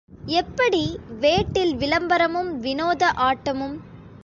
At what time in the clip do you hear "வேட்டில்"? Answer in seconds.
1.19-1.73